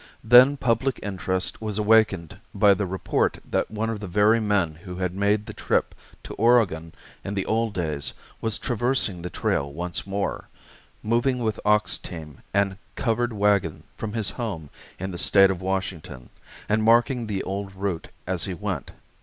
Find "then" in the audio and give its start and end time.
0.23-0.57